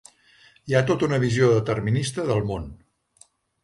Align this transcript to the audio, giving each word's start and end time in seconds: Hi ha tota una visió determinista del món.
Hi 0.71 0.77
ha 0.77 0.81
tota 0.87 1.07
una 1.11 1.21
visió 1.25 1.53
determinista 1.59 2.29
del 2.35 2.45
món. 2.53 2.69